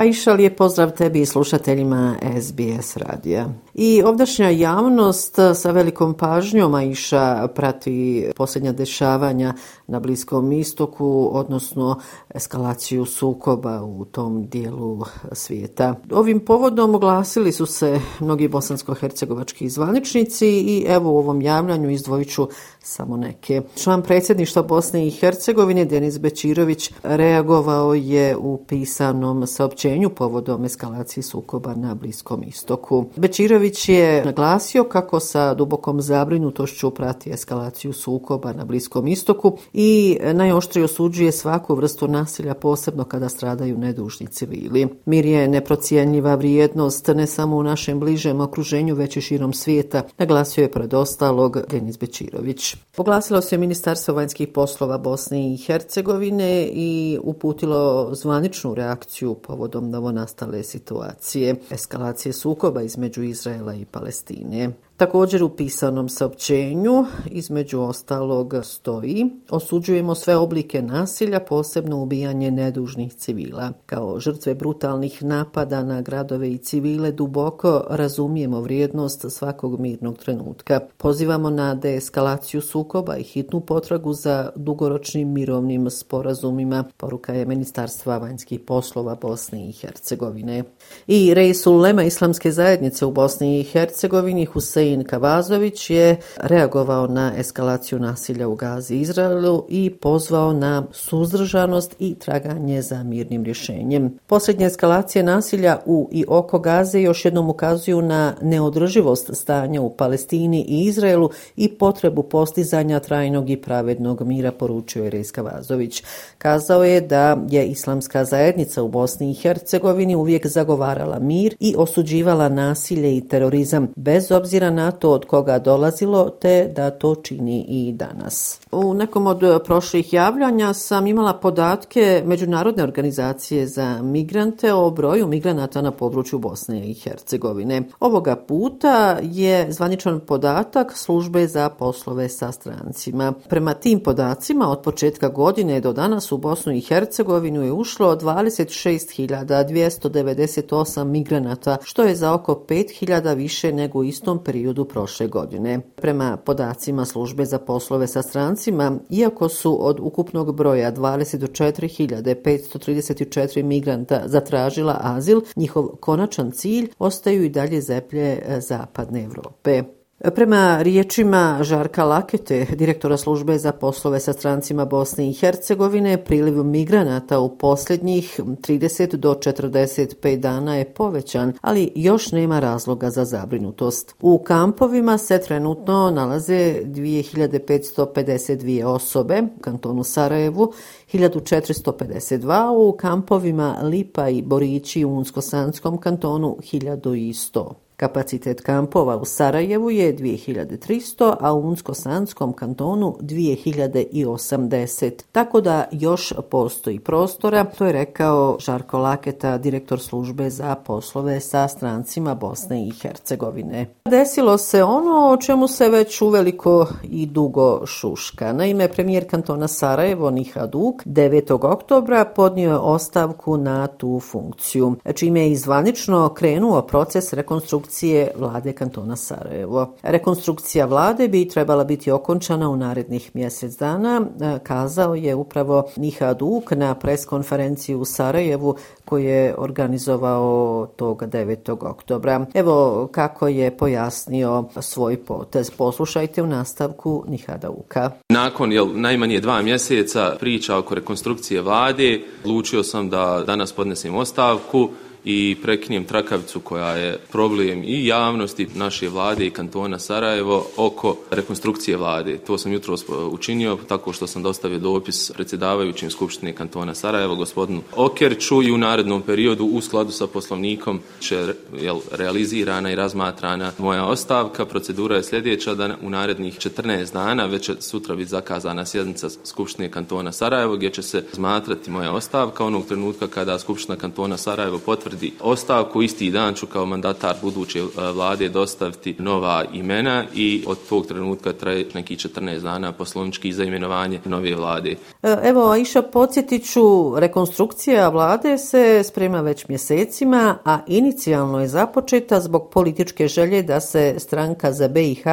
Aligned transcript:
A 0.00 0.04
iša 0.04 0.32
lijep 0.32 0.56
pozdrav 0.56 0.90
tebi 0.90 1.20
i 1.20 1.26
slušateljima 1.26 2.16
SBS 2.40 2.96
radija. 2.96 3.46
I 3.74 4.02
ovdašnja 4.02 4.48
javnost 4.50 5.36
sa 5.54 5.70
velikom 5.70 6.14
pažnjom 6.14 6.74
Aisha 6.74 7.48
prati 7.54 8.26
posljednja 8.36 8.72
dešavanja 8.72 9.54
na 9.86 10.00
Bliskom 10.00 10.52
istoku, 10.52 11.30
odnosno 11.32 12.00
eskalaciju 12.34 13.04
sukoba 13.04 13.82
u 13.82 14.04
tom 14.04 14.46
dijelu 14.46 15.00
svijeta. 15.32 15.94
Ovim 16.12 16.40
povodom 16.40 16.94
oglasili 16.94 17.52
su 17.52 17.66
se 17.66 18.00
mnogi 18.20 18.48
bosansko-hercegovački 18.48 19.68
zvaničnici 19.68 20.48
i 20.48 20.84
evo 20.88 21.12
u 21.12 21.18
ovom 21.18 21.42
javljanju 21.42 21.90
izdvojit 21.90 22.32
ću 22.34 22.48
samo 22.78 23.16
neke. 23.16 23.62
Član 23.82 24.02
predsjedništva 24.02 24.62
Bosne 24.62 25.06
i 25.06 25.10
Hercegovine 25.10 25.84
Denis 25.84 26.18
Bečirović 26.18 26.92
reagovao 27.02 27.94
je 27.94 28.36
u 28.36 28.64
pisanom 28.68 29.46
saopćenju 29.46 29.89
povodom 30.14 30.64
eskalacije 30.64 31.22
sukoba 31.22 31.74
na 31.74 31.94
Bliskom 31.94 32.42
istoku. 32.42 33.04
Bečirović 33.16 33.88
je 33.88 34.24
naglasio 34.24 34.84
kako 34.84 35.20
sa 35.20 35.54
dubokom 35.54 36.00
zabrinutošću 36.00 36.90
prati 36.90 37.30
eskalaciju 37.30 37.92
sukoba 37.92 38.52
na 38.52 38.64
Bliskom 38.64 39.06
istoku 39.06 39.58
i 39.72 40.18
najoštrije 40.32 40.84
osuđuje 40.84 41.32
svaku 41.32 41.74
vrstu 41.74 42.08
nasilja, 42.08 42.54
posebno 42.54 43.04
kada 43.04 43.28
stradaju 43.28 43.78
nedužni 43.78 44.26
civili. 44.26 44.88
Mir 45.06 45.26
je 45.26 45.48
neprocijenjiva 45.48 46.34
vrijednost 46.34 47.08
ne 47.08 47.26
samo 47.26 47.56
u 47.56 47.62
našem 47.62 48.00
bližem 48.00 48.40
okruženju, 48.40 48.94
već 48.94 49.16
i 49.16 49.20
širom 49.20 49.52
svijeta, 49.52 50.02
naglasio 50.18 50.62
je 50.62 50.70
pred 50.70 50.94
ostalog 50.94 51.58
Denis 51.70 51.98
Bečirović. 51.98 52.76
Poglasilo 52.96 53.40
se 53.40 53.58
Ministarstvo 53.58 54.14
vanjskih 54.14 54.48
poslova 54.48 54.98
Bosne 54.98 55.54
i 55.54 55.56
Hercegovine 55.56 56.68
i 56.72 57.18
uputilo 57.22 58.14
zvaničnu 58.14 58.74
reakciju 58.74 59.34
povodom 59.34 59.69
novonastale 59.90 60.62
situacije, 60.62 61.54
eskalacije 61.70 62.32
sukoba 62.32 62.82
između 62.82 63.22
Izraela 63.22 63.74
i 63.74 63.84
Palestine. 63.84 64.70
Također 65.00 65.42
u 65.42 65.48
pisanom 65.48 66.08
saopćenju 66.08 67.04
između 67.26 67.80
ostalog 67.80 68.54
stoji 68.62 69.26
osuđujemo 69.50 70.14
sve 70.14 70.36
oblike 70.36 70.82
nasilja, 70.82 71.40
posebno 71.40 72.02
ubijanje 72.02 72.50
nedužnih 72.50 73.14
civila. 73.14 73.72
Kao 73.86 74.20
žrtve 74.20 74.54
brutalnih 74.54 75.22
napada 75.22 75.84
na 75.84 76.02
gradove 76.02 76.50
i 76.50 76.58
civile 76.58 77.12
duboko 77.12 77.84
razumijemo 77.90 78.60
vrijednost 78.60 79.24
svakog 79.30 79.80
mirnog 79.80 80.18
trenutka. 80.18 80.80
Pozivamo 80.96 81.50
na 81.50 81.74
deeskalaciju 81.74 82.60
sukoba 82.60 83.16
i 83.16 83.22
hitnu 83.22 83.60
potragu 83.60 84.12
za 84.12 84.50
dugoročnim 84.56 85.32
mirovnim 85.32 85.90
sporazumima, 85.90 86.84
poruka 86.96 87.34
je 87.34 87.46
Ministarstva 87.46 88.18
vanjskih 88.18 88.60
poslova 88.60 89.14
Bosne 89.14 89.68
i 89.68 89.72
Hercegovine. 89.72 90.64
I 91.06 91.34
Rejsul 91.34 91.80
Lema 91.80 92.02
Islamske 92.02 92.52
zajednice 92.52 93.06
u 93.06 93.10
Bosni 93.10 93.60
i 93.60 93.64
Hercegovini 93.64 94.44
Husein 94.44 94.89
Hussein 94.90 95.04
Kavazović 95.04 95.90
je 95.90 96.16
reagovao 96.36 97.06
na 97.06 97.32
eskalaciju 97.36 97.98
nasilja 97.98 98.48
u 98.48 98.54
Gazi 98.54 98.96
Izraelu 98.96 99.66
i 99.68 99.90
pozvao 99.90 100.52
na 100.52 100.86
suzdržanost 100.92 101.96
i 101.98 102.14
traganje 102.14 102.82
za 102.82 103.02
mirnim 103.02 103.44
rješenjem. 103.44 104.18
Posljednje 104.26 104.66
eskalacije 104.66 105.22
nasilja 105.22 105.78
u 105.86 106.08
i 106.12 106.24
oko 106.28 106.58
Gaze 106.58 107.00
još 107.00 107.24
jednom 107.24 107.50
ukazuju 107.50 108.02
na 108.02 108.34
neodrživost 108.42 109.30
stanja 109.32 109.80
u 109.80 109.96
Palestini 109.96 110.64
i 110.68 110.84
Izraelu 110.84 111.30
i 111.56 111.68
potrebu 111.68 112.22
postizanja 112.22 113.00
trajnog 113.00 113.50
i 113.50 113.56
pravednog 113.56 114.22
mira, 114.22 114.52
poručio 114.52 115.04
je 115.04 115.10
Rejs 115.10 115.30
Kavazović. 115.30 116.02
Kazao 116.38 116.84
je 116.84 117.00
da 117.00 117.38
je 117.48 117.66
islamska 117.66 118.24
zajednica 118.24 118.82
u 118.82 118.88
Bosni 118.88 119.30
i 119.30 119.34
Hercegovini 119.34 120.16
uvijek 120.16 120.46
zagovarala 120.46 121.18
mir 121.18 121.56
i 121.60 121.74
osuđivala 121.78 122.48
nasilje 122.48 123.16
i 123.16 123.28
terorizam 123.28 123.88
bez 123.96 124.30
obzira 124.32 124.70
na 124.70 124.79
na 124.84 124.90
to 124.90 125.10
od 125.10 125.24
koga 125.24 125.58
dolazilo, 125.58 126.30
te 126.30 126.72
da 126.76 126.90
to 126.90 127.14
čini 127.14 127.64
i 127.68 127.92
danas. 127.92 128.60
U 128.72 128.94
nekom 128.94 129.26
od 129.26 129.42
e, 129.42 129.58
prošlih 129.64 130.12
javljanja 130.12 130.74
sam 130.74 131.06
imala 131.06 131.34
podatke 131.34 132.22
Međunarodne 132.26 132.82
organizacije 132.82 133.66
za 133.66 134.02
migrante 134.02 134.72
o 134.72 134.90
broju 134.90 135.26
migranata 135.26 135.82
na 135.82 135.90
području 135.90 136.38
Bosne 136.38 136.90
i 136.90 136.94
Hercegovine. 136.94 137.82
Ovoga 138.00 138.36
puta 138.36 139.18
je 139.22 139.72
zvaničan 139.72 140.20
podatak 140.20 140.96
službe 140.96 141.46
za 141.46 141.68
poslove 141.68 142.28
sa 142.28 142.52
strancima. 142.52 143.32
Prema 143.48 143.74
tim 143.74 144.00
podacima 144.00 144.68
od 144.68 144.82
početka 144.82 145.28
godine 145.28 145.80
do 145.80 145.92
danas 145.92 146.32
u 146.32 146.38
Bosnu 146.38 146.72
i 146.72 146.80
Hercegovinu 146.80 147.62
je 147.62 147.72
ušlo 147.72 148.16
26.298 148.16 151.04
migranata, 151.04 151.76
što 151.82 152.02
je 152.02 152.14
za 152.14 152.34
oko 152.34 152.64
5.000 152.68 153.36
više 153.36 153.72
nego 153.72 153.98
u 153.98 154.04
istom 154.04 154.44
periodu 154.44 154.69
periodu 154.70 154.84
prošle 154.84 155.26
godine. 155.26 155.80
Prema 155.96 156.36
podacima 156.36 157.04
službe 157.04 157.44
za 157.44 157.58
poslove 157.58 158.06
sa 158.06 158.22
strancima, 158.22 158.98
iako 159.10 159.48
su 159.48 159.86
od 159.86 160.00
ukupnog 160.00 160.56
broja 160.56 160.92
24.534 160.92 163.62
migranta 163.62 164.22
zatražila 164.26 164.98
azil, 165.02 165.40
njihov 165.56 165.88
konačan 166.00 166.50
cilj 166.50 166.90
ostaju 166.98 167.44
i 167.44 167.48
dalje 167.48 167.80
zeplje 167.80 168.42
e, 168.46 168.60
Zapadne 168.60 169.24
Evrope. 169.24 169.99
Prema 170.24 170.82
riječima 170.82 171.58
Žarka 171.62 172.04
Lakete, 172.04 172.66
direktora 172.76 173.16
službe 173.16 173.58
za 173.58 173.72
poslove 173.72 174.20
sa 174.20 174.32
strancima 174.32 174.84
Bosne 174.84 175.30
i 175.30 175.32
Hercegovine, 175.32 176.24
priliv 176.24 176.64
migranata 176.64 177.38
u 177.38 177.58
posljednjih 177.58 178.40
30 178.40 179.16
do 179.16 179.34
45 179.34 180.36
dana 180.36 180.76
je 180.76 180.84
povećan, 180.84 181.52
ali 181.60 181.92
još 181.94 182.32
nema 182.32 182.60
razloga 182.60 183.10
za 183.10 183.24
zabrinutost. 183.24 184.14
U 184.20 184.38
kampovima 184.38 185.18
se 185.18 185.40
trenutno 185.40 186.10
nalaze 186.10 186.82
2552 186.84 188.84
osobe 188.84 189.42
u 189.58 189.60
kantonu 189.60 190.04
Sarajevu, 190.04 190.72
1452 191.12 192.70
u 192.70 192.96
kampovima 192.96 193.76
Lipa 193.82 194.28
i 194.28 194.42
Borići 194.42 195.04
u 195.04 195.10
Unsko-Sanskom 195.10 195.98
kantonu 195.98 196.56
1100. 196.72 197.89
Kapacitet 198.00 198.60
kampova 198.60 199.16
u 199.16 199.24
Sarajevu 199.24 199.90
je 199.90 200.16
2300, 200.16 201.34
a 201.40 201.52
u 201.52 201.62
Unsko-Sanskom 201.62 202.52
kantonu 202.52 203.16
2080. 203.20 205.10
Tako 205.32 205.60
da 205.60 205.84
još 205.92 206.32
postoji 206.50 206.98
prostora, 206.98 207.64
to 207.64 207.86
je 207.86 207.92
rekao 207.92 208.56
Žarko 208.60 208.98
Laketa, 208.98 209.58
direktor 209.58 210.00
službe 210.00 210.50
za 210.50 210.74
poslove 210.74 211.40
sa 211.40 211.68
strancima 211.68 212.34
Bosne 212.34 212.86
i 212.86 212.90
Hercegovine. 212.90 213.86
Desilo 214.04 214.58
se 214.58 214.84
ono 214.84 215.30
o 215.30 215.36
čemu 215.36 215.68
se 215.68 215.88
već 215.88 216.22
uveliko 216.22 216.86
i 217.02 217.26
dugo 217.26 217.86
šuška. 217.86 218.52
Naime, 218.52 218.88
premijer 218.88 219.30
kantona 219.30 219.68
Sarajevo, 219.68 220.30
Niha 220.30 220.66
Duk, 220.66 221.04
9. 221.04 221.72
oktobra 221.72 222.24
podnio 222.24 222.70
je 222.70 222.76
ostavku 222.76 223.56
na 223.56 223.86
tu 223.86 224.20
funkciju, 224.20 224.96
čime 225.14 225.40
je 225.40 225.52
izvanično 225.52 226.28
krenuo 226.28 226.82
proces 226.82 227.32
rekonstrukcije 227.32 227.89
rekonstrukcije 227.90 228.32
vlade 228.36 228.72
kantona 228.72 229.16
Sarajevo. 229.16 229.94
Rekonstrukcija 230.02 230.86
vlade 230.86 231.28
bi 231.28 231.48
trebala 231.48 231.84
biti 231.84 232.10
okončana 232.10 232.70
u 232.70 232.76
narednih 232.76 233.30
mjesec 233.34 233.78
dana, 233.78 234.22
e, 234.40 234.58
kazao 234.62 235.14
je 235.14 235.34
upravo 235.34 235.88
Miha 235.96 236.34
Duk 236.34 236.70
na 236.70 236.94
preskonferenciji 236.94 237.96
u 237.96 238.04
Sarajevu 238.04 238.76
koji 239.04 239.24
je 239.24 239.54
organizovao 239.58 240.86
tog 240.96 241.22
9. 241.22 241.86
oktobra. 241.90 242.46
Evo 242.54 243.08
kako 243.12 243.48
je 243.48 243.76
pojasnio 243.76 244.64
svoj 244.80 245.16
potez. 245.16 245.70
Poslušajte 245.70 246.42
u 246.42 246.46
nastavku 246.46 247.24
Nihada 247.28 247.70
Uka. 247.70 248.10
Nakon 248.28 248.72
jel, 248.72 248.88
najmanje 248.94 249.40
dva 249.40 249.62
mjeseca 249.62 250.36
priča 250.40 250.76
oko 250.76 250.94
rekonstrukcije 250.94 251.62
vlade, 251.62 252.20
odlučio 252.44 252.82
sam 252.82 253.10
da 253.10 253.42
danas 253.46 253.72
podnesem 253.72 254.16
ostavku 254.16 254.88
i 255.24 255.56
prekinjem 255.62 256.04
trakavicu 256.04 256.60
koja 256.60 256.96
je 256.96 257.18
problem 257.32 257.84
i 257.84 258.06
javnosti 258.06 258.68
naše 258.74 259.08
vlade 259.08 259.46
i 259.46 259.50
kantona 259.50 259.98
Sarajevo 259.98 260.66
oko 260.76 261.16
rekonstrukcije 261.30 261.96
vlade. 261.96 262.38
To 262.38 262.58
sam 262.58 262.72
jutro 262.72 262.96
učinio 263.30 263.78
tako 263.88 264.12
što 264.12 264.26
sam 264.26 264.42
dostavio 264.42 264.78
dopis 264.78 265.30
predsjedavajućim 265.34 266.10
Skupštine 266.10 266.52
kantona 266.52 266.94
Sarajevo, 266.94 267.34
gospodinu 267.34 267.82
Okerču 267.96 268.62
i 268.62 268.72
u 268.72 268.78
narednom 268.78 269.22
periodu 269.22 269.64
u 269.64 269.80
skladu 269.80 270.12
sa 270.12 270.26
poslovnikom 270.26 271.00
će 271.20 271.54
jel, 271.80 272.00
realizirana 272.12 272.92
i 272.92 272.94
razmatrana 272.94 273.72
moja 273.78 274.06
ostavka. 274.06 274.66
Procedura 274.66 275.16
je 275.16 275.22
sljedeća 275.22 275.74
da 275.74 275.96
u 276.02 276.10
narednih 276.10 276.58
14 276.58 277.12
dana 277.12 277.46
već 277.46 277.64
će 277.64 277.74
sutra 277.80 278.14
biti 278.16 278.30
zakazana 278.30 278.86
sjednica 278.86 279.28
Skupštine 279.44 279.90
kantona 279.90 280.32
Sarajevo 280.32 280.76
gdje 280.76 280.90
će 280.90 281.02
se 281.02 281.24
razmatrati 281.28 281.90
moja 281.90 282.12
ostavka 282.12 282.64
onog 282.64 282.86
trenutka 282.86 283.26
kada 283.26 283.58
Skupština 283.58 283.96
kantona 283.96 284.36
Sarajevo 284.36 284.78
potvrdi 284.78 285.09
potvrdi 285.10 285.32
ostavku. 285.40 286.02
Isti 286.02 286.30
dan 286.30 286.54
ću 286.54 286.66
kao 286.66 286.86
mandatar 286.86 287.34
buduće 287.42 287.78
e, 287.78 287.84
vlade 288.14 288.48
dostaviti 288.48 289.16
nova 289.18 289.64
imena 289.72 290.24
i 290.34 290.64
od 290.66 290.78
tog 290.88 291.06
trenutka 291.06 291.52
traje 291.52 291.86
neki 291.94 292.16
14 292.16 292.60
dana 292.60 292.92
poslovnički 292.92 293.52
za 293.52 293.64
imenovanje 293.64 294.20
nove 294.24 294.54
vlade. 294.54 294.96
E, 295.22 295.36
evo, 295.42 295.70
Aisha, 295.70 296.02
podsjetit 296.02 296.70
ću, 296.72 297.14
rekonstrukcija 297.16 298.08
vlade 298.08 298.58
se 298.58 299.02
sprema 299.04 299.40
već 299.40 299.68
mjesecima, 299.68 300.58
a 300.64 300.78
inicijalno 300.86 301.60
je 301.60 301.68
započeta 301.68 302.40
zbog 302.40 302.70
političke 302.72 303.28
želje 303.28 303.62
da 303.62 303.80
se 303.80 304.14
stranka 304.18 304.72
za 304.72 304.88
BiH 304.88 305.24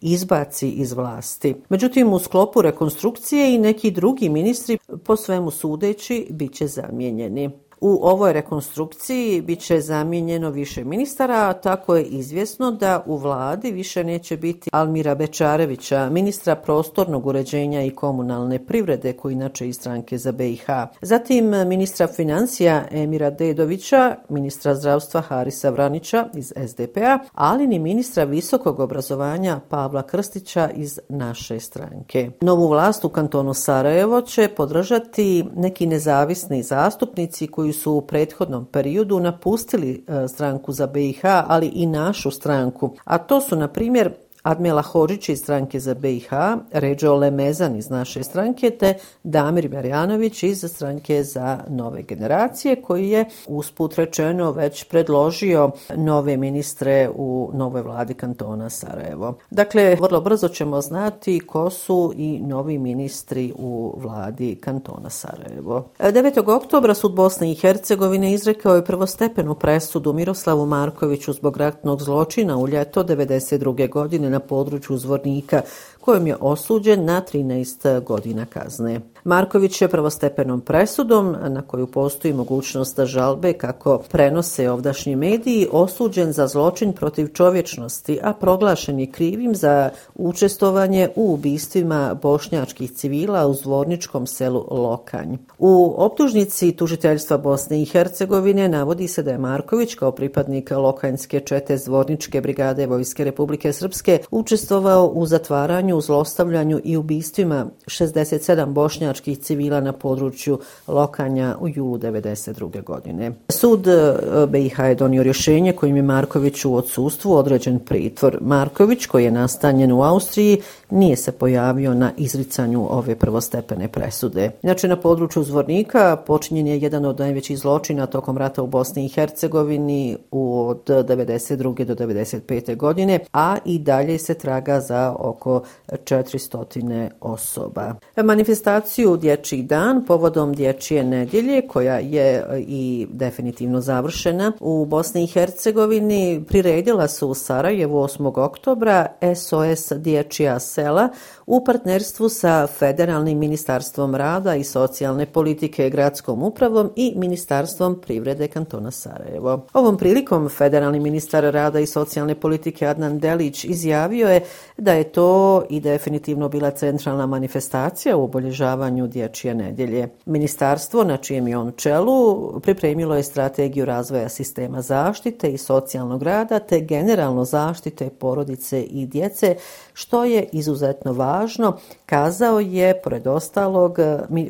izbaci 0.00 0.68
iz 0.68 0.92
vlasti. 0.92 1.54
Međutim, 1.68 2.12
u 2.12 2.18
sklopu 2.18 2.62
rekonstrukcije 2.62 3.54
i 3.54 3.58
neki 3.58 3.90
drugi 3.90 4.28
ministri, 4.28 4.78
po 5.04 5.16
svemu 5.16 5.50
sudeći, 5.50 6.26
bit 6.30 6.54
će 6.54 6.66
zamijenjeni. 6.66 7.50
U 7.86 8.00
ovoj 8.02 8.32
rekonstrukciji 8.32 9.40
bit 9.40 9.60
će 9.60 9.80
zamijenjeno 9.80 10.50
više 10.50 10.84
ministara, 10.84 11.48
a 11.48 11.52
tako 11.52 11.96
je 11.96 12.04
izvjesno 12.04 12.70
da 12.70 13.02
u 13.06 13.16
vladi 13.16 13.70
više 13.72 14.04
neće 14.04 14.36
biti 14.36 14.70
Almira 14.72 15.14
Bečarevića, 15.14 16.10
ministra 16.10 16.56
prostornog 16.56 17.26
uređenja 17.26 17.82
i 17.82 17.90
komunalne 17.90 18.66
privrede, 18.66 19.12
koji 19.12 19.32
inače 19.32 19.68
iz 19.68 19.76
stranke 19.76 20.18
za 20.18 20.32
BiH. 20.32 20.66
Zatim 21.00 21.44
ministra 21.44 22.06
financija 22.06 22.84
Emira 22.90 23.30
Dedovića, 23.30 24.16
ministra 24.28 24.74
zdravstva 24.74 25.20
Harisa 25.20 25.70
Vranića 25.70 26.28
iz 26.34 26.52
SDP-a, 26.66 27.18
ali 27.34 27.66
ni 27.66 27.78
ministra 27.78 28.24
visokog 28.24 28.80
obrazovanja 28.80 29.60
Pavla 29.68 30.02
Krstića 30.02 30.70
iz 30.74 31.00
naše 31.08 31.60
stranke. 31.60 32.30
Novu 32.40 32.68
vlast 32.68 33.04
u 33.04 33.08
kantonu 33.08 33.54
Sarajevo 33.54 34.20
će 34.20 34.48
podržati 34.48 35.44
neki 35.56 35.86
nezavisni 35.86 36.62
zastupnici 36.62 37.46
koji 37.46 37.73
su 37.74 37.92
u 37.92 38.00
prethodnom 38.00 38.64
periodu 38.64 39.20
napustili 39.20 40.04
e, 40.08 40.28
stranku 40.28 40.72
za 40.72 40.86
BiH, 40.86 41.20
ali 41.24 41.66
i 41.66 41.86
našu 41.86 42.30
stranku. 42.30 42.96
A 43.04 43.18
to 43.18 43.40
su, 43.40 43.56
na 43.56 43.68
primjer, 43.68 44.12
Admela 44.44 44.82
Hođić 44.82 45.28
iz 45.28 45.38
stranke 45.38 45.80
za 45.80 45.94
BiH, 45.94 46.28
Ređo 46.72 47.14
Lemezan 47.14 47.76
iz 47.76 47.90
naše 47.90 48.22
stranke, 48.22 48.70
te 48.70 48.94
Damir 49.22 49.70
Marjanović 49.70 50.42
iz 50.42 50.64
stranke 50.68 51.22
za 51.22 51.58
nove 51.68 52.02
generacije, 52.02 52.82
koji 52.82 53.08
je 53.08 53.24
usput 53.46 53.94
rečeno 53.94 54.52
već 54.52 54.84
predložio 54.84 55.70
nove 55.96 56.36
ministre 56.36 57.10
u 57.16 57.50
novoj 57.54 57.82
vladi 57.82 58.14
kantona 58.14 58.70
Sarajevo. 58.70 59.34
Dakle, 59.50 59.96
vrlo 60.00 60.20
brzo 60.20 60.48
ćemo 60.48 60.80
znati 60.80 61.40
ko 61.40 61.70
su 61.70 62.12
i 62.16 62.40
novi 62.40 62.78
ministri 62.78 63.52
u 63.58 63.98
vladi 64.02 64.56
kantona 64.56 65.10
Sarajevo. 65.10 65.88
9. 65.98 66.56
oktobra 66.56 66.94
sud 66.94 67.14
Bosne 67.14 67.52
i 67.52 67.54
Hercegovine 67.54 68.32
izrekao 68.32 68.74
je 68.74 68.84
prvostepenu 68.84 69.54
presudu 69.54 70.12
Miroslavu 70.12 70.66
Markoviću 70.66 71.32
zbog 71.32 71.56
ratnog 71.56 72.02
zločina 72.02 72.58
u 72.58 72.68
ljeto 72.68 73.04
92. 73.04 73.90
godine 73.90 74.33
na 74.34 74.40
području 74.40 74.96
Zvornika, 74.96 75.62
kojom 76.00 76.26
je 76.26 76.36
osuđen 76.40 77.04
na 77.04 77.22
13 77.32 78.04
godina 78.04 78.46
kazne. 78.46 79.00
Marković 79.24 79.82
je 79.82 79.88
prvostepenom 79.88 80.60
presudom, 80.60 81.36
na 81.48 81.62
koju 81.62 81.86
postoji 81.86 82.34
mogućnost 82.34 83.00
žalbe 83.04 83.52
kako 83.52 84.02
prenose 84.10 84.70
ovdašnji 84.70 85.16
mediji, 85.16 85.68
osuđen 85.72 86.32
za 86.32 86.46
zločin 86.46 86.92
protiv 86.92 87.28
čovječnosti, 87.32 88.18
a 88.22 88.32
proglašen 88.32 89.00
je 89.00 89.10
krivim 89.12 89.54
za 89.54 89.90
učestovanje 90.14 91.08
u 91.16 91.32
ubistvima 91.34 92.14
bošnjačkih 92.22 92.92
civila 92.92 93.46
u 93.46 93.54
zvorničkom 93.54 94.26
selu 94.26 94.66
Lokanj. 94.70 95.36
U 95.58 95.94
optužnici 95.96 96.72
tužiteljstva 96.72 97.38
Bosne 97.38 97.82
i 97.82 97.84
Hercegovine 97.84 98.68
navodi 98.68 99.08
se 99.08 99.22
da 99.22 99.30
je 99.30 99.38
Marković 99.38 99.94
kao 99.94 100.12
pripadnik 100.12 100.70
Lokanjske 100.70 101.40
čete 101.40 101.76
zvorničke 101.76 102.40
brigade 102.40 102.86
Vojske 102.86 103.24
Republike 103.24 103.72
Srpske 103.72 104.18
učestvovao 104.30 105.06
u 105.06 105.26
zatvaranju, 105.26 106.00
zlostavljanju 106.00 106.80
i 106.84 106.96
ubistvima 106.96 107.66
67 107.86 108.72
bošnjačkih 108.72 109.13
civila 109.20 109.80
na 109.80 109.92
području 109.92 110.58
Lokanja 110.88 111.56
u 111.60 111.68
julu 111.68 111.98
1992. 111.98 112.82
godine. 112.82 113.32
Sud 113.48 113.86
e, 113.86 114.14
BiH 114.48 114.78
je 114.78 114.94
donio 114.94 115.22
rješenje 115.22 115.72
kojim 115.72 115.96
je 115.96 116.02
Marković 116.02 116.64
u 116.64 116.74
odsustvu 116.74 117.32
određen 117.32 117.78
pritvor. 117.78 118.38
Marković, 118.40 119.06
koji 119.06 119.24
je 119.24 119.30
nastanjen 119.30 119.92
u 119.92 120.02
Austriji, 120.02 120.60
nije 120.90 121.16
se 121.16 121.32
pojavio 121.32 121.94
na 121.94 122.10
izricanju 122.16 122.86
ove 122.90 123.14
prvostepene 123.16 123.88
presude. 123.88 124.50
Inače, 124.62 124.88
na 124.88 124.96
području 124.96 125.44
Zvornika 125.44 126.16
počinjen 126.26 126.66
je 126.66 126.80
jedan 126.80 127.04
od 127.04 127.18
najvećih 127.18 127.58
zločina 127.58 128.06
tokom 128.06 128.38
rata 128.38 128.62
u 128.62 128.66
Bosni 128.66 129.04
i 129.04 129.08
Hercegovini 129.08 130.16
od 130.30 130.82
92. 130.86 131.84
do 131.84 131.94
95. 131.94 132.76
godine, 132.76 133.18
a 133.32 133.56
i 133.64 133.78
dalje 133.78 134.18
se 134.18 134.34
traga 134.34 134.80
za 134.80 135.14
oko 135.18 135.62
400 135.88 137.08
osoba. 137.20 137.94
Manifestaciju 138.16 139.03
Dječji 139.04 139.62
dan 139.62 140.04
povodom 140.04 140.54
Dječje 140.54 141.04
nedjelje, 141.04 141.68
koja 141.68 141.98
je 141.98 142.34
e, 142.34 142.60
i 142.60 143.06
definitivno 143.10 143.80
završena 143.80 144.52
u 144.60 144.86
Bosni 144.86 145.24
i 145.24 145.26
Hercegovini, 145.26 146.44
priredila 146.48 147.08
su 147.08 147.28
u 147.28 147.34
Sarajevu 147.34 147.98
8. 147.98 148.40
oktobra 148.40 149.06
SOS 149.36 149.92
Dječja 149.96 150.60
sela 150.60 151.08
u 151.46 151.64
partnerstvu 151.64 152.28
sa 152.28 152.66
Federalnim 152.66 153.38
ministarstvom 153.38 154.14
rada 154.14 154.54
i 154.54 154.64
socijalne 154.64 155.26
politike 155.26 155.90
gradskom 155.90 156.42
upravom 156.42 156.90
i 156.96 157.12
Ministarstvom 157.16 158.00
privrede 158.00 158.48
kantona 158.48 158.90
Sarajevo. 158.90 159.66
Ovom 159.72 159.96
prilikom 159.96 160.48
Federalni 160.48 161.00
ministar 161.00 161.44
rada 161.44 161.80
i 161.80 161.86
socijalne 161.86 162.34
politike 162.34 162.86
Adnan 162.86 163.18
Delić 163.18 163.64
izjavio 163.64 164.28
je 164.28 164.44
da 164.76 164.92
je 164.92 165.04
to 165.04 165.62
i 165.70 165.80
definitivno 165.80 166.48
bila 166.48 166.70
centralna 166.70 167.26
manifestacija 167.26 168.16
u 168.16 168.24
obolježavanju 168.24 168.93
dječje 169.02 169.54
nedjelje. 169.54 170.08
Ministarstvo, 170.26 171.04
na 171.04 171.16
čijem 171.16 171.48
je 171.48 171.58
on 171.58 171.72
čelu, 171.76 172.60
pripremilo 172.60 173.16
je 173.16 173.22
strategiju 173.22 173.84
razvoja 173.84 174.28
sistema 174.28 174.82
zaštite 174.82 175.50
i 175.50 175.58
socijalnog 175.58 176.22
rada 176.22 176.58
te 176.58 176.80
generalno 176.80 177.44
zaštite 177.44 178.10
porodice 178.10 178.82
i 178.82 179.06
djece, 179.06 179.56
što 179.92 180.24
je 180.24 180.48
izuzetno 180.52 181.12
važno, 181.12 181.76
kazao 182.06 182.60
je, 182.60 183.00
pored 183.02 183.26
ostalog, 183.26 183.98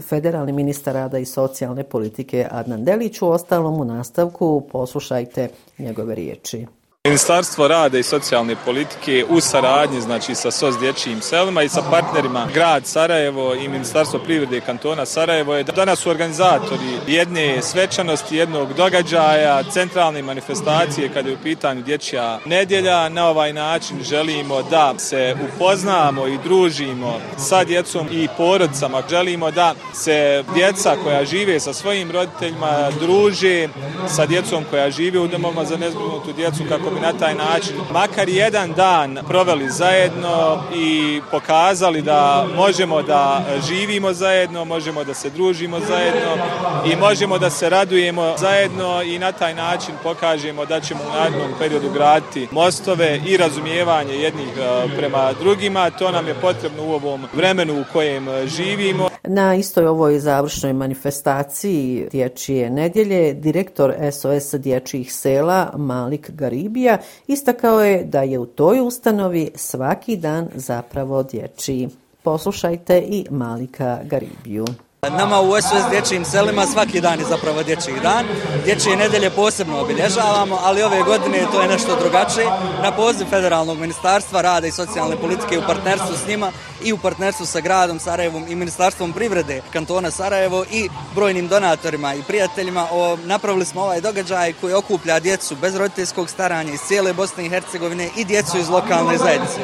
federalni 0.08 0.52
ministar 0.52 0.94
rada 0.94 1.18
i 1.18 1.24
socijalne 1.24 1.84
politike 1.84 2.46
Adnan 2.50 2.84
Delić 2.84 3.22
u 3.22 3.28
ostalom 3.28 3.80
u 3.80 3.84
nastavku. 3.84 4.62
Poslušajte 4.72 5.48
njegove 5.78 6.14
riječi. 6.14 6.66
Ministarstvo 7.08 7.68
rada 7.68 7.98
i 7.98 8.02
socijalne 8.02 8.56
politike 8.64 9.24
u 9.28 9.40
saradnji 9.40 10.00
znači 10.00 10.34
sa 10.34 10.50
SOS 10.50 10.78
dječjim 10.78 11.20
selima 11.20 11.62
i 11.62 11.68
sa 11.68 11.82
partnerima 11.90 12.48
grad 12.54 12.86
Sarajevo 12.86 13.54
i 13.54 13.68
Ministarstvo 13.68 14.18
privrede 14.18 14.60
kantona 14.60 15.06
Sarajevo 15.06 15.54
je 15.54 15.64
danas 15.64 15.98
su 15.98 16.10
organizatori 16.10 16.82
jedne 17.06 17.62
svečanosti, 17.62 18.36
jednog 18.36 18.72
događaja, 18.72 19.62
centralne 19.62 20.22
manifestacije 20.22 21.08
kada 21.08 21.28
je 21.28 21.34
u 21.34 21.42
pitanju 21.42 21.82
dječja 21.82 22.38
nedjelja. 22.44 23.08
Na 23.08 23.28
ovaj 23.28 23.52
način 23.52 24.02
želimo 24.02 24.62
da 24.62 24.94
se 24.98 25.36
upoznamo 25.48 26.26
i 26.26 26.38
družimo 26.44 27.20
sa 27.38 27.64
djecom 27.64 28.08
i 28.10 28.28
porodcama. 28.36 29.02
Želimo 29.10 29.50
da 29.50 29.74
se 29.94 30.44
djeca 30.54 30.96
koja 31.04 31.24
žive 31.24 31.60
sa 31.60 31.72
svojim 31.72 32.10
roditeljima 32.10 32.90
druže 33.00 33.68
sa 34.08 34.26
djecom 34.26 34.64
koja 34.70 34.90
žive 34.90 35.18
u 35.18 35.28
domovima 35.28 35.64
za 35.64 35.76
nezbrinutu 35.76 36.32
djecu 36.32 36.62
kako 36.68 36.93
bi 36.94 37.00
na 37.00 37.12
taj 37.12 37.34
način 37.34 37.76
makar 37.92 38.28
jedan 38.28 38.72
dan 38.72 39.18
proveli 39.28 39.70
zajedno 39.70 40.62
i 40.74 41.20
pokazali 41.30 42.02
da 42.02 42.46
možemo 42.56 43.02
da 43.02 43.44
živimo 43.68 44.12
zajedno, 44.12 44.64
možemo 44.64 45.04
da 45.04 45.14
se 45.14 45.30
družimo 45.30 45.80
zajedno 45.80 46.44
i 46.92 46.96
možemo 46.96 47.38
da 47.38 47.50
se 47.50 47.70
radujemo 47.70 48.34
zajedno 48.38 49.02
i 49.02 49.18
na 49.18 49.32
taj 49.32 49.54
način 49.54 49.94
pokažemo 50.02 50.66
da 50.66 50.80
ćemo 50.80 51.00
u 51.04 51.18
narednom 51.18 51.50
periodu 51.58 51.90
graditi 51.94 52.48
mostove 52.50 53.20
i 53.26 53.36
razumijevanje 53.36 54.14
jednih 54.14 54.48
e, 54.58 54.96
prema 54.96 55.32
drugima. 55.40 55.90
To 55.90 56.10
nam 56.10 56.28
je 56.28 56.34
potrebno 56.34 56.84
u 56.84 56.92
ovom 56.92 57.26
vremenu 57.34 57.80
u 57.80 57.84
kojem 57.92 58.26
živimo. 58.46 59.08
Na 59.22 59.54
istoj 59.54 59.86
ovoj 59.86 60.18
završnoj 60.18 60.72
manifestaciji 60.72 62.08
Dječije 62.12 62.70
nedjelje 62.70 63.34
direktor 63.34 63.94
SOS 64.12 64.54
Dječjih 64.54 65.12
sela 65.12 65.72
Malik 65.76 66.30
Garibi 66.30 66.83
Srbija 66.84 66.98
istakao 67.26 67.84
je 67.84 68.04
da 68.04 68.22
je 68.22 68.38
u 68.38 68.46
toj 68.46 68.80
ustanovi 68.80 69.50
svaki 69.54 70.16
dan 70.16 70.48
zapravo 70.54 71.22
dječiji. 71.22 71.88
Poslušajte 72.22 72.98
i 72.98 73.26
Malika 73.30 74.00
Garibiju. 74.04 74.64
Nama 75.10 75.40
u 75.40 75.60
SOS 75.60 75.90
dječjim 75.90 76.24
selima 76.24 76.66
svaki 76.66 77.00
dan 77.00 77.18
je 77.18 77.24
zapravo 77.24 77.62
dječji 77.62 77.94
dan. 78.02 78.26
Dječje 78.64 78.96
nedelje 78.96 79.30
posebno 79.30 79.80
obilježavamo, 79.80 80.58
ali 80.62 80.82
ove 80.82 81.02
godine 81.02 81.46
to 81.52 81.62
je 81.62 81.68
nešto 81.68 81.96
drugačije. 81.96 82.46
Na 82.82 82.92
poziv 82.92 83.26
Federalnog 83.30 83.78
ministarstva 83.78 84.40
rada 84.40 84.66
i 84.66 84.70
socijalne 84.70 85.16
politike 85.16 85.58
u 85.58 85.66
partnerstvu 85.66 86.16
s 86.24 86.28
njima 86.28 86.52
i 86.84 86.92
u 86.92 86.98
partnerstvu 86.98 87.46
sa 87.46 87.60
gradom 87.60 87.98
Sarajevom 87.98 88.44
i 88.48 88.54
Ministarstvom 88.54 89.12
privrede 89.12 89.62
kantona 89.72 90.10
Sarajevo 90.10 90.64
i 90.70 90.88
brojnim 91.14 91.48
donatorima 91.48 92.14
i 92.14 92.22
prijateljima 92.22 92.86
o, 92.92 93.16
napravili 93.24 93.64
smo 93.64 93.82
ovaj 93.82 94.00
događaj 94.00 94.52
koji 94.60 94.74
okuplja 94.74 95.20
djecu 95.20 95.56
bez 95.56 95.76
roditeljskog 95.76 96.30
staranja 96.30 96.72
iz 96.72 96.80
cijele 96.80 97.12
Bosne 97.12 97.46
i 97.46 97.48
Hercegovine 97.48 98.08
i 98.16 98.24
djecu 98.24 98.58
iz 98.58 98.68
lokalne 98.68 99.18
zajednice. 99.18 99.60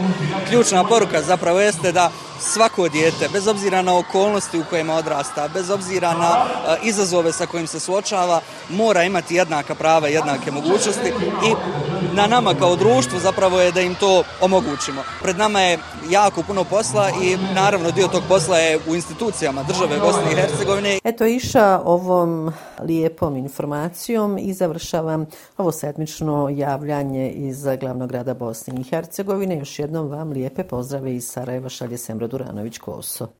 Ključna 0.48 0.84
poruka 0.84 1.22
zapravo 1.22 1.60
jeste 1.60 1.92
da 1.92 2.10
svako 2.40 2.88
dijete, 2.88 3.28
bez 3.32 3.46
obzira 3.46 3.82
na 3.82 3.98
okolnosti 3.98 4.58
u 4.58 4.64
kojima 4.70 4.94
odrasta, 4.94 5.29
bez 5.54 5.70
obzira 5.70 6.14
na 6.14 6.30
eh, 6.32 6.76
izazove 6.82 7.32
sa 7.32 7.46
kojim 7.46 7.66
se 7.66 7.80
suočava, 7.80 8.40
mora 8.68 9.04
imati 9.04 9.34
jednaka 9.34 9.74
prava 9.74 10.08
i 10.08 10.12
jednake 10.12 10.50
mogućnosti 10.50 11.08
i 11.46 11.54
na 12.14 12.26
nama 12.26 12.54
kao 12.54 12.76
društvu 12.76 13.18
zapravo 13.18 13.60
je 13.60 13.72
da 13.72 13.80
im 13.80 13.94
to 13.94 14.22
omogućimo. 14.40 15.02
Pred 15.22 15.38
nama 15.38 15.60
je 15.60 15.78
jako 16.10 16.42
puno 16.42 16.64
posla 16.64 17.10
i 17.22 17.36
naravno 17.54 17.90
dio 17.90 18.08
tog 18.08 18.22
posla 18.28 18.58
je 18.58 18.78
u 18.88 18.94
institucijama 18.94 19.62
države 19.62 19.98
Bosne 19.98 20.32
i 20.32 20.34
Hercegovine. 20.34 20.98
Eto 21.04 21.26
iša 21.26 21.80
ovom 21.84 22.52
lijepom 22.82 23.36
informacijom 23.36 24.38
i 24.38 24.52
završavam 24.52 25.26
ovo 25.56 25.72
sedmično 25.72 26.48
javljanje 26.52 27.30
iz 27.30 27.66
glavnog 27.80 28.08
grada 28.08 28.34
Bosne 28.34 28.80
i 28.80 28.84
Hercegovine. 28.84 29.58
Još 29.58 29.78
jednom 29.78 30.08
vam 30.08 30.30
lijepe 30.30 30.64
pozdrave 30.64 31.14
iz 31.14 31.24
Sarajeva 31.24 31.68
šalje 31.68 31.98
Semra 31.98 32.28
Duranović-Koso. 32.28 33.39